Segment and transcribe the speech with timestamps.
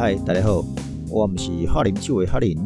[0.00, 0.64] 嗨，大家好，
[1.10, 2.56] 我们是哈林酒的哈林，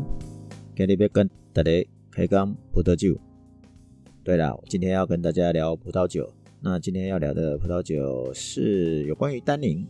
[0.77, 3.21] 今天要跟大家开讲葡萄酒。
[4.23, 6.33] 对了，今天要跟大家聊葡萄酒。
[6.61, 9.85] 那今天要聊的葡萄酒是有关于单宁。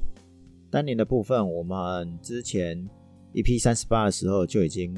[0.70, 2.82] 单宁的部分，我们之前
[3.34, 4.96] EP 三十八的时候就已经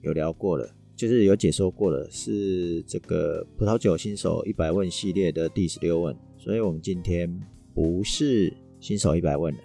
[0.00, 0.66] 有聊过了，
[0.96, 6.16] 就是有解说过了，是这个葡萄酒新手一百问系列的第十六问。
[6.38, 7.30] 所以我们今天
[7.74, 8.50] 不是
[8.80, 9.60] 新手一百问了。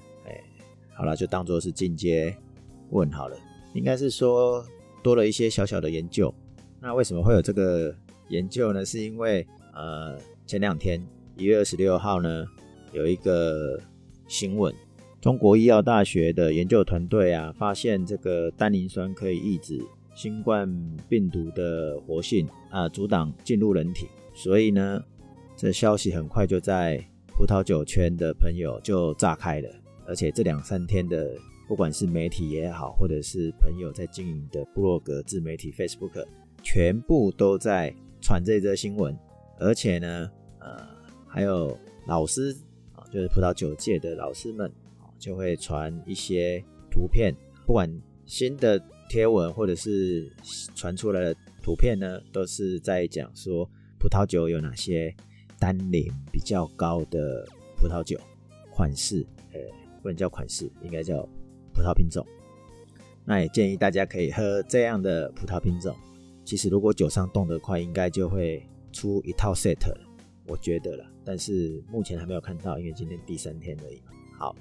[0.97, 2.35] 好了，就当做是进阶
[2.89, 3.37] 问好了。
[3.73, 4.65] 应该是说
[5.03, 6.33] 多了一些小小的研究。
[6.81, 7.95] 那为什么会有这个
[8.29, 8.83] 研究呢？
[8.83, 10.99] 是因为呃前两天
[11.37, 12.45] 一月二十六号呢
[12.93, 13.79] 有一个
[14.27, 14.73] 新闻，
[15.21, 19.79] 中国医药大学的研究团队啊发现这个单磷酸可以抑制
[20.15, 20.67] 新冠
[21.07, 24.07] 病毒的活性啊，阻挡进入人体。
[24.33, 25.03] 所以呢，
[25.55, 29.69] 这消息很快就在葡萄酒圈的朋友就炸开了。
[30.07, 36.25] 而且这两三天的，不管是媒体也好，或者是朋友在经营的部落格、自媒体 Facebook，
[36.63, 39.15] 全部都在传这则新闻。
[39.59, 40.87] 而且呢，呃，
[41.27, 42.55] 还有老师
[42.93, 47.91] 啊，就是葡萄酒界的老师们啊，就会传一些图片，不管
[48.25, 50.31] 新的贴文或者是
[50.73, 55.13] 传出来的图片呢，都是在讲说葡萄酒有哪些
[55.59, 58.17] 单宁比较高的葡萄酒
[58.71, 59.25] 款式，
[60.07, 61.21] 不能叫款式，应该叫
[61.73, 62.25] 葡萄品种。
[63.25, 65.93] 那也建议大家可以喝这样的葡萄品种。
[66.45, 69.99] 其实如果酒商动得快，应该就会出一套 set 了，
[70.47, 71.03] 我觉得了。
[71.25, 74.01] 但是目前还没有看到，因为今天第三天而已。
[74.39, 74.55] 好，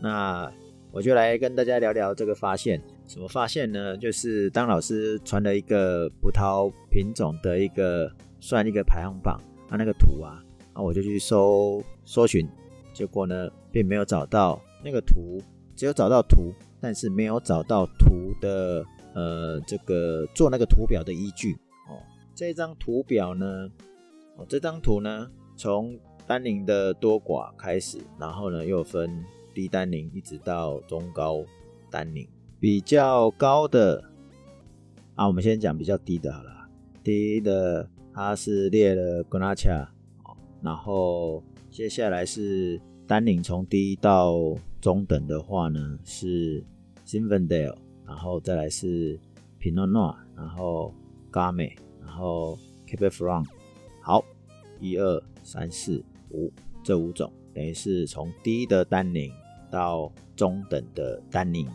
[0.00, 0.50] 那
[0.90, 2.82] 我就来跟大家聊聊这个发现。
[3.06, 3.94] 什么发现呢？
[3.94, 10.42] 就是当老师传了一个葡萄品种的一个算一个排行榜，啊，那个图啊，
[10.74, 12.48] 那我就去搜搜寻，
[12.94, 14.58] 结果呢，并没有找到。
[14.84, 15.40] 那个图
[15.74, 21.54] 只有找到图，但是没有找到图的呃这个做那个图表的依据
[21.88, 21.98] 哦。
[22.34, 23.68] 这张图表呢，
[24.36, 31.44] 哦这张图呢从单宁的多寡开始，然后呢又分低单宁一直到中高
[31.90, 32.28] 单宁，
[32.60, 34.04] 比较高的
[35.14, 36.50] 啊，我们先讲比较低的好了。
[37.02, 39.86] 低的它是列了 Granacha，
[40.62, 46.64] 然后接下来是单宁从低到中等的话呢是
[47.06, 47.74] Sinfandel，
[48.06, 49.18] 然后再来是
[49.60, 50.94] Pinot Noir，然后
[51.32, 53.46] Gamay，然后 Cabernet Franc。
[54.02, 54.24] 好，
[54.80, 56.52] 一二三四五，
[56.82, 59.32] 这五种等于是从低的单宁
[59.70, 61.68] 到中等的单宁，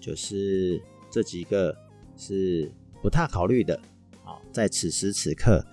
[0.00, 0.80] 就是
[1.10, 1.76] 这几个
[2.16, 2.70] 是
[3.02, 3.80] 不太考虑的。
[4.22, 5.64] 好，在此时此刻，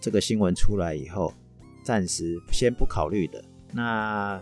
[0.00, 1.32] 这个新闻出来以后，
[1.82, 3.44] 暂时先不考虑的。
[3.72, 4.40] 那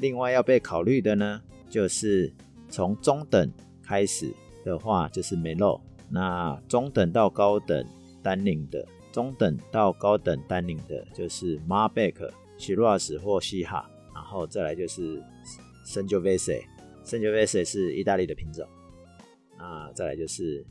[0.00, 2.32] 另外要被考虑的呢，就是
[2.70, 3.52] 从中等
[3.82, 4.32] 开始
[4.64, 5.82] 的话，就是 Merlot。
[6.08, 7.86] 那中等到高等
[8.22, 12.14] 单宁的，中等到高等单宁的，就是 Marbec、
[12.58, 13.88] Shiraz 或西哈。
[14.14, 15.22] 然后再来就是
[15.86, 18.66] Sangiovese，Sangiovese 是意大利的品种。
[19.58, 20.64] 那再来就是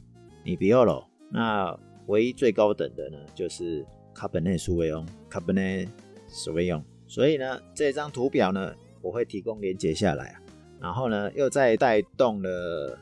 [0.43, 1.05] Nebbiolo。
[1.31, 3.85] 那唯一最高等的呢，就是
[4.15, 5.87] Cabernet Sauvignon，Cabernet
[6.27, 6.83] Sauvignon。
[7.05, 8.75] 所以呢，这张图表呢。
[9.01, 10.35] 我会提供连接下来，
[10.81, 12.97] 然后呢，又再带动了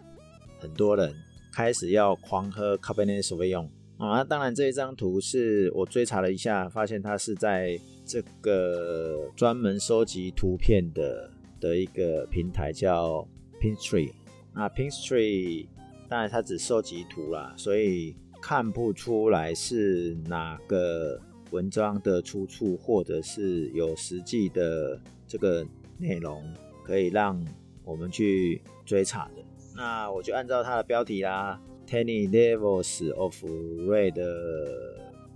[0.60, 1.14] 很多人
[1.54, 4.24] 开始要狂喝 Cabernet s a v i g n 啊。
[4.24, 13.28] 当然，这一张图是我追查了一下，发现它是在这个专门收集图片的的一个平台叫
[13.60, 14.14] Pinkstreet。
[14.54, 15.68] 那 Pinkstreet
[16.08, 21.20] 当然它只收集图啦，所以看不出来是哪个
[21.52, 25.66] 文章的出处，或者是有实际的这个。
[25.98, 26.44] 内容
[26.84, 27.44] 可以让
[27.84, 29.44] 我们去追查的，
[29.76, 34.20] 那我就按照它的标题啦，Tannin levels of red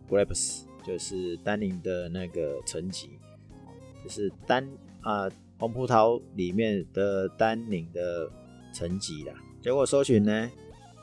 [0.10, 3.12] grapes，就是单宁的那个层级，
[4.04, 4.68] 就是单
[5.02, 8.30] 啊、红葡萄里面的单宁的
[8.74, 9.34] 层级啦。
[9.62, 10.52] 结果搜寻呢，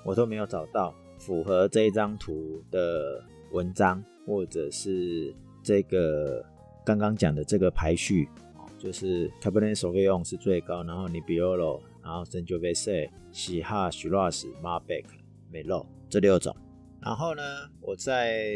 [0.05, 6.45] 我都没有找到符合这一张图的文章，或者是这个
[6.85, 8.29] 刚刚讲的这个排序。
[8.79, 15.05] 就是 Cabernet Sauvignon 是最高，然后 Nebbiolo，然后 Sangiovese、西哈、Shiraz、Malbec、
[15.53, 16.55] Merlot 这六种。
[17.01, 17.43] 然后呢，
[17.81, 18.55] 我在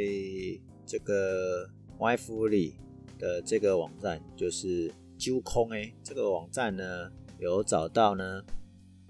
[0.86, 2.72] 这个 Wine Fury
[3.18, 8.42] 的这个网站，就是酒空诶，这个网站呢有找到呢，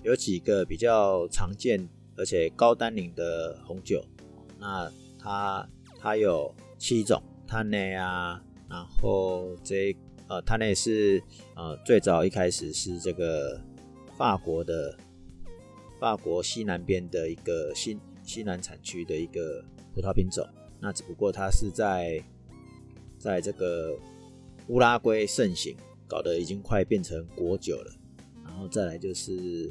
[0.02, 1.86] 有几个比较常见
[2.16, 4.02] 而且高单宁的红酒。
[4.58, 5.68] 那它
[6.00, 9.94] 它有七种，它内啊，然后这。
[10.32, 11.22] 呃，它那是
[11.54, 13.60] 呃最早一开始是这个
[14.16, 14.96] 法国的
[16.00, 19.62] 法国西南边的一个西西南产区的一个
[19.94, 20.42] 葡萄品种。
[20.80, 22.18] 那只不过它是在
[23.18, 23.94] 在这个
[24.68, 25.76] 乌拉圭盛行，
[26.08, 27.92] 搞得已经快变成国酒了。
[28.42, 29.70] 然后再来就是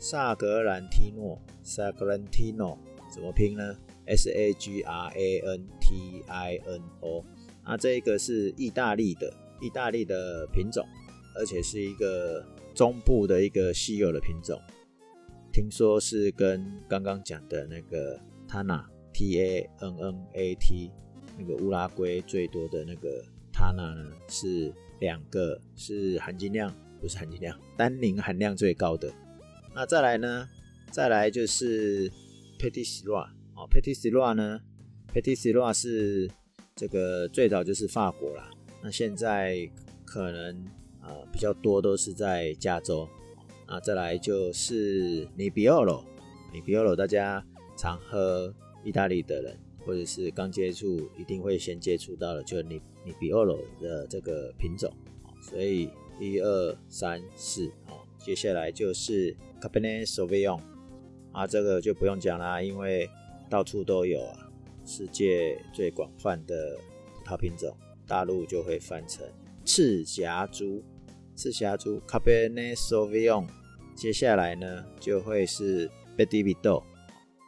[0.00, 2.76] 萨格兰提诺 （Sagrantino），
[3.08, 3.76] 怎么拼呢
[4.06, 7.24] ？S A G R A N T I N O。
[7.64, 9.32] 那这一个是意大利的，
[9.62, 10.84] 意大利的品种，
[11.36, 12.44] 而且是一个
[12.74, 14.60] 中部的一个稀有的品种。
[15.52, 18.18] 听说是跟刚刚讲的那个
[18.48, 20.90] Tana T A N N A T
[21.38, 29.12] 那个乌拉圭最多的那个 Tana 呢，是两个是含金量不是含金量，单宁含量最高的。
[29.74, 30.48] 那再来呢？
[30.90, 32.10] 再来就是
[32.58, 34.60] Petit Syrah 哦，Petit Syrah 呢
[35.14, 36.28] ，Petit Syrah 是。
[36.74, 38.50] 这个最早就是法国啦，
[38.82, 39.70] 那现在
[40.04, 40.64] 可能
[41.02, 43.08] 呃比较多都是在加州，
[43.68, 46.04] 那再来就是 Nebbiolo
[46.52, 47.44] Nebbiolo 大家
[47.76, 48.52] 常喝
[48.84, 49.56] 意大利的人
[49.86, 54.92] 或者是刚接触一定会先接触到的，就是 Nebbiolo 的这个品种，
[55.40, 55.88] 所以
[56.20, 60.60] 一二三四，哦，接下来就是 Cabernet Sauvignon
[61.32, 63.08] 啊，这个就不用讲啦，因为
[63.48, 64.48] 到处都有啊。
[64.84, 66.76] 世界最广泛的
[67.14, 67.72] 葡萄品种，
[68.12, 69.26] 大陆就会翻成
[69.64, 70.82] 赤霞珠，
[71.34, 73.46] 赤霞珠 Cabernet Sauvignon。
[73.94, 76.84] 接下来呢，就会是 b e d i v i d o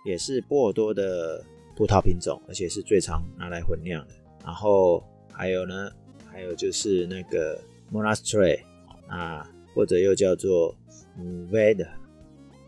[0.07, 1.45] 也是波尔多的
[1.77, 4.15] 葡萄品种，而且是最常拿来混酿的。
[4.43, 5.93] 然后还有呢，
[6.27, 8.59] 还有就是那个 m o n a s t r e
[9.07, 10.75] 啊，或者又叫做
[11.19, 11.87] m v e d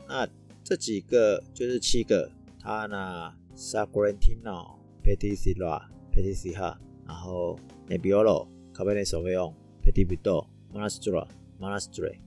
[0.07, 0.29] 那
[0.63, 5.81] 这几个就是七个，它呢 Sagrantino、p e t i t i l a
[6.13, 7.57] p e t i t i h a 然后
[7.89, 9.53] Nebbiolo、Cabernet Sauvignon、
[9.83, 11.29] Petit Verdot、Monastrell、
[11.61, 12.19] Monastrell、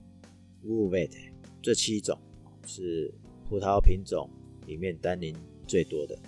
[0.64, 2.18] Mourvedre，这七种
[2.66, 3.12] 是
[3.48, 4.30] 葡萄品种
[4.66, 5.36] 里面单宁
[5.66, 6.18] 最多的。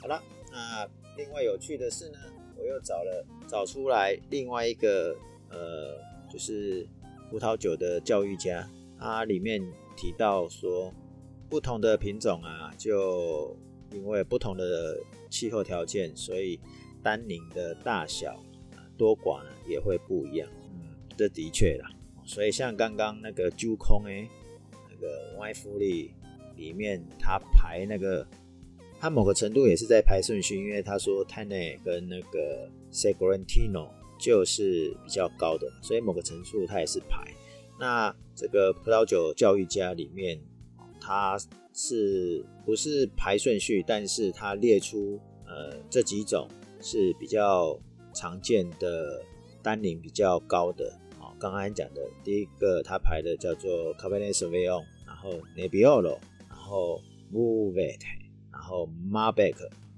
[0.00, 2.18] 好了，那另外有趣的是呢，
[2.56, 5.14] 我又找了找出来另外一个
[5.50, 5.98] 呃，
[6.30, 6.86] 就是
[7.30, 8.68] 葡萄酒的教育家，
[8.98, 9.60] 他里面
[9.96, 10.92] 提到说，
[11.50, 13.54] 不同的品种啊，就
[13.92, 14.98] 因为不同的
[15.28, 16.58] 气候条件，所以
[17.02, 18.42] 单宁的大小
[18.98, 20.46] 多寡呢也会不一样。
[20.74, 21.88] 嗯，这的确啦。
[22.26, 24.28] 所以像刚刚那个酒空诶，
[24.90, 26.10] 那个 Foodie
[26.56, 28.26] 里面，他排那个，
[28.98, 37.26] 他某个程度也是在排顺序，因为他说 Tannat 跟那个 Sagrantino 就是比较高的，所以某个程度他也是排。
[37.78, 40.38] 那这个葡萄酒教育家里面，
[41.00, 41.38] 他。
[41.80, 43.84] 是不是排顺序？
[43.86, 45.16] 但是它列出
[45.46, 46.48] 呃这几种
[46.80, 47.78] 是比较
[48.14, 49.22] 常见的
[49.62, 56.18] 单宁比较高的啊，刚刚讲的第一个，它排的叫做 Cabernet Sauvignon，然后 Nebbiolo，
[56.48, 57.00] 然后
[57.32, 58.06] m o v e t
[58.52, 59.54] 然后 MABEC，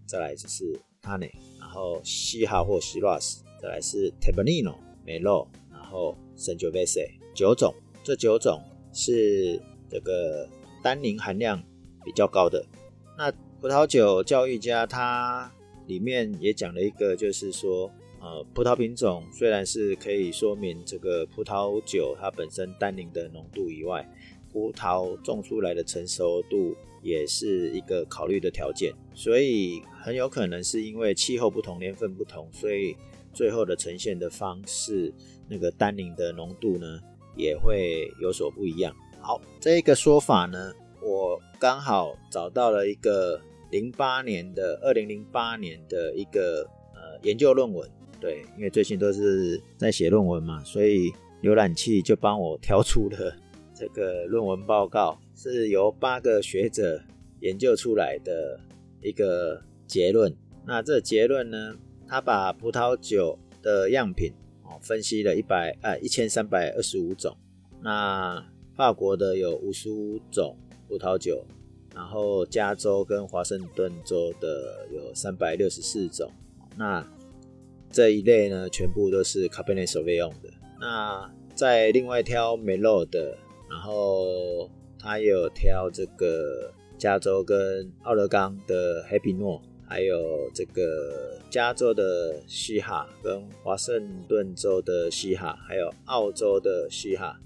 [0.06, 4.44] 再来就是 t a n n i 然后西哈或西拉 r s 再来是 t a b e r
[4.44, 4.74] n i n o
[5.04, 7.04] 梅洛然后 s a n g i o v e s e
[7.34, 8.62] 九种，这九种
[8.92, 10.48] 是这个
[10.82, 11.62] 单宁含量
[12.04, 12.64] 比较高的。
[13.16, 13.30] 那
[13.60, 15.50] 葡萄酒教育家他
[15.86, 24.06] 里面也讲了一个，就是说呃，葡萄品种虽然是可以说明这个葡萄酒它本身单宁的浓度以外，
[24.52, 28.92] 葡萄种出来的成熟度也是一个考虑的条件。
[29.14, 32.94] 所以很有可能是因为气候不同、年份不同，所以
[33.32, 35.12] 最后的呈现的方式，
[35.48, 37.00] 那个单宁的浓度呢
[37.36, 38.94] 也会有所不一样。
[39.20, 40.72] 好，这个说法呢。
[41.02, 43.40] 我刚好找到了一个
[43.70, 47.90] 零八年的二零零八年的一个呃研究论文，
[48.20, 51.10] 对，因为最近都是在写论文嘛，所以
[51.42, 53.34] 浏览器就帮我挑出了
[53.74, 57.00] 这个论文报告，是由八个学者
[57.40, 58.60] 研究出来的
[59.02, 60.34] 一个结论。
[60.66, 61.74] 那这结论呢，
[62.06, 67.36] 他把葡萄酒的样品哦分析了一百呃一千三百二十五种，
[67.80, 68.44] 那
[68.76, 70.56] 法国的有五十五种。
[70.88, 71.46] 葡萄酒，
[71.94, 76.28] 然后加州跟华盛顿州的有三百六十四种，
[76.76, 77.00] 那
[77.90, 80.50] 这一类呢，全部都是 Cabernet Sauvignon 的。
[80.80, 83.36] 那再另外挑 Merlot 的，
[83.68, 97.38] 然后他也有挑这个加州跟奥勒冈的黑皮诺，还有这个加州的西哈跟华盛顿州的西哈，还有澳洲的西哈，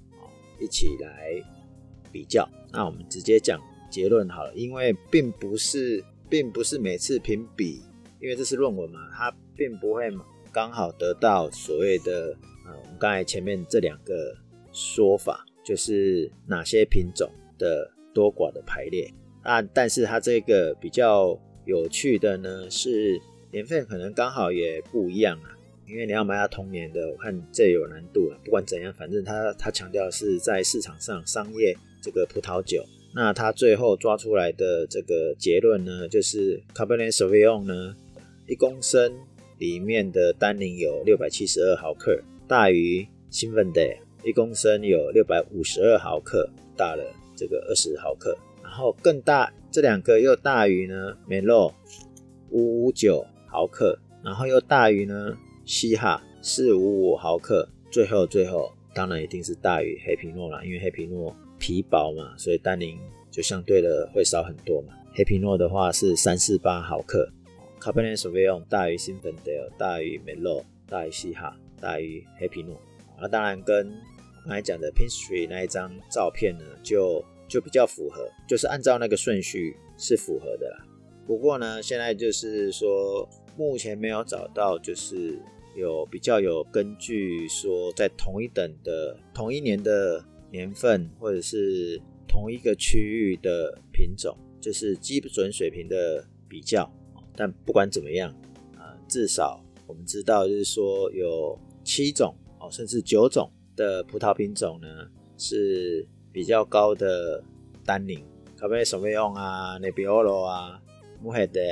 [0.60, 1.42] 一起来。
[2.12, 3.60] 比较，那我们直接讲
[3.90, 7.82] 结论好了，因为并不是，并不是每次评比，
[8.20, 10.08] 因为这是论文嘛，它并不会
[10.54, 12.28] 刚好得到所谓的，
[12.64, 14.32] 呃，我们刚才前面这两个
[14.72, 19.60] 说法，就是哪些品种的多寡的排列啊。
[19.60, 23.20] 但是它这个比较有趣的呢，是
[23.50, 25.50] 年份可能刚好也不一样啊。
[25.88, 28.38] 因为你要买它同年的，我看这有难度啊。
[28.44, 32.82] 不管怎样，反正它它强调是在市场上商业这个葡萄酒。
[33.12, 37.96] 那它最后抓出来的这个结论呢，就是 Cabernet Sauvignon 呢，
[38.46, 39.12] 一公升
[39.58, 47.04] 里面的单宁有六百七十二毫克，大于 Zinfandel 一公升有六百五十二毫克，大了
[47.36, 51.72] 这个二十毫克，然后更大，这两个又大于呢梅洛
[52.50, 62.98] 五五九毫克，然后又大于呢西哈四五五毫克，最后最后当然一定是大于黑皮诺啦，因为黑皮诺皮薄嘛，所以单宁
[63.30, 64.94] 就相对的会少很多嘛。
[65.14, 67.30] 黑皮诺的话是三四八毫克。
[67.84, 72.80] Cabernet Sauvignon 大于 Zinfandel，大于 m e l o 大于西哈，大于黑皮诺。
[73.20, 73.92] 那当然跟
[74.42, 80.78] 刚才讲的 p i n s t r e e 那一张照片呢，就就比较符合，就是按照那个顺序是符合的啦。
[81.26, 85.38] 不过呢，现在就是说目前没有找到，就是
[85.76, 96.90] 有比较有根据说在同一等的同一年的年份，或者是同一个区域的品种，就是基准水平的比较。
[97.36, 98.32] 但不管怎么样，
[98.76, 104.88] 呃，至少我们知道，就是说有七种哦，甚至九种的葡萄品种呢
[105.36, 107.42] 是比较高的
[107.84, 108.24] 单宁，
[108.56, 108.84] 可不可以？
[108.84, 110.80] 什用啊？Nebbiolo 啊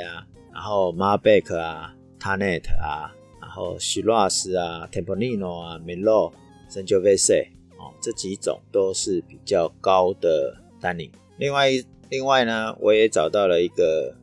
[0.05, 7.47] 啊，然后 Malbec 啊 tanet 啊，然后 Shiraz 啊 tempenino 啊，Merlot，Sangiovese
[7.79, 11.11] 哦，这几种都是比较高的单宁。
[11.39, 11.71] 另外，
[12.11, 14.17] 另外呢，我也找到了一个。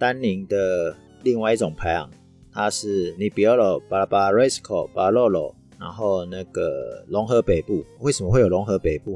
[0.00, 2.10] 单宁的另外一种排行，
[2.50, 9.14] 它是 Nebbiolo、Barbaresco、Barolo，然后那个龙河北部，为什么会有龙河北部？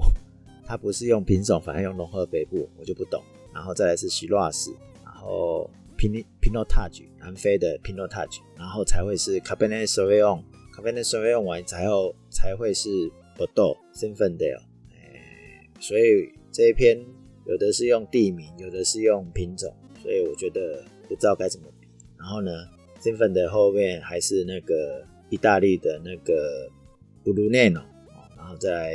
[0.67, 3.23] 它不是用品种，反而用龙河北部，我就不懂。
[3.55, 12.91] 然后再来是 Shiraz，然后 Pinotage，南非的 Pinotage，然后才会是 Cabernet Sauvignon，Cabernet Sauvignon 完才后才会是
[13.39, 14.61] Bordeaux、Zinfandel。
[15.81, 17.03] 所以这一篇
[17.47, 19.75] 有的是用地名，有的是用品种。
[20.05, 21.89] 所以我觉得不知道该怎么比。
[22.19, 22.51] 然后呢
[23.01, 26.71] z i 的后面还是那个意大利的那个
[27.25, 27.85] b r u n e
[28.37, 28.93] 然后再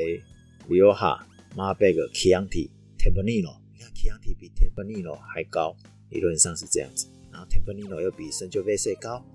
[0.67, 3.91] l i o h a Marbeg、Chianti、t e m p a n i n o 你看
[3.91, 5.75] Kianti 比 t e m p a n i n o 还高，
[6.11, 7.07] 理论上是这样子。
[7.31, 8.61] 然后 t e m p a n i n o 又比 s a n g i
[8.61, 9.25] o v e s e 高，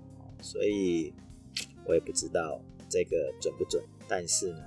[0.41, 1.13] 所以
[1.85, 3.83] 我也不知道这个准不准。
[4.07, 4.63] 但是呢，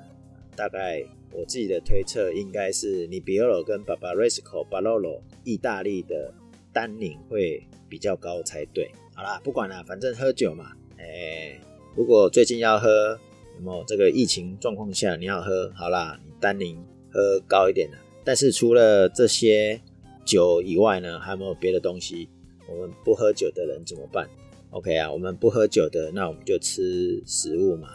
[0.54, 1.02] 大概。
[1.30, 6.32] 我自己的推测应该是，你比奥罗跟巴巴瑞斯科巴罗罗，意大利的
[6.78, 8.88] 单宁会比较高才对。
[9.12, 10.70] 好啦，不管了，反正喝酒嘛。
[10.96, 11.60] 哎、
[11.96, 13.18] 如果最近要喝，
[13.56, 16.80] 有没有这个疫情状况下你要喝，好啦，你单宁
[17.10, 17.98] 喝高一点的。
[18.24, 19.80] 但是除了这些
[20.24, 22.28] 酒以外呢，还有没有别的东西？
[22.68, 24.30] 我们不喝酒的人怎么办
[24.70, 27.88] ？OK 啊，我们不喝酒的，那我们就吃食物嘛，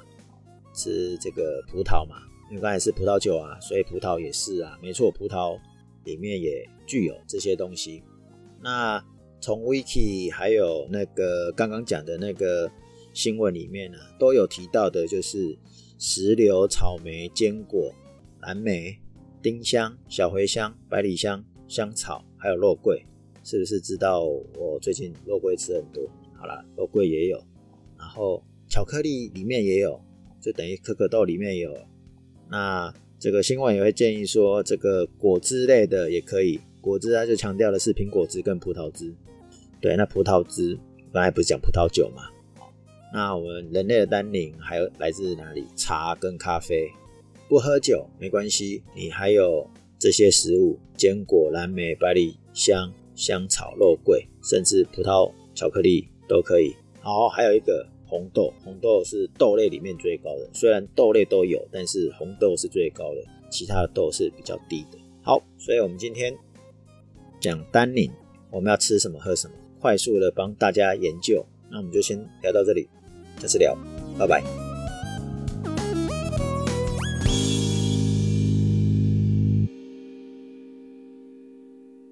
[0.74, 2.18] 吃这个葡萄嘛，
[2.50, 5.58] 因为刚才是葡萄酒啊，所以葡萄也是啊，没错，葡萄
[6.04, 8.04] 里面也具有这些东西。
[8.64, 9.04] 那
[9.42, 12.72] 从 Wiki 还有那个刚刚讲的那个
[13.14, 15.58] 新闻里面呢，都有提到的，就是
[16.00, 17.94] 石榴、草莓、坚果、
[18.40, 18.98] 蓝莓、
[19.42, 23.06] 丁香、小茴香、百里香、香草，还有肉桂，
[23.44, 26.10] 是不是知道我最近肉桂吃很多？
[26.40, 27.38] 好啦，肉桂也有，
[27.98, 30.02] 然后巧克力里面也有，
[30.40, 31.76] 就等于可可豆里面也有。
[32.50, 36.62] 那这个新闻也会建议说，这个果汁类的也可以。
[36.84, 39.14] 果汁它就强调的是苹果汁跟葡萄汁，
[39.80, 40.78] 对，那葡萄汁
[41.14, 42.24] 刚才不是讲葡萄酒嘛？
[43.14, 45.66] 那我们人类的单宁还有来自哪里？
[45.78, 46.92] 茶跟咖啡，
[47.48, 49.66] 不喝酒没关系，你还有
[49.98, 56.76] 这些食物：坚果、蓝莓、百里香、香草、肉桂，甚至葡萄、巧克力都可以。
[57.00, 64.98] 好，还有一个红豆，红豆是豆类里面最高的，虽然豆类都有，但是红豆是最高的，其他的豆是比较低的。
[65.22, 66.36] 好，所以我们今天。
[67.44, 68.10] 讲单宁，
[68.50, 71.46] 我们要吃什么喝什么，快速的帮大家研究。
[71.70, 72.88] 那我们就先聊到这里，
[73.42, 73.78] 下次聊，
[74.18, 74.63] 拜拜。